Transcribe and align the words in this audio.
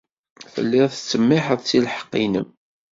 Telliḍ 0.53 0.87
tettsemmiḥeḍ 0.91 1.59
seg 1.63 1.81
lḥeqq-nnem. 1.85 2.47